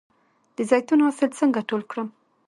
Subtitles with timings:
[0.55, 2.07] د زیتون حاصل څنګه ټول کړم؟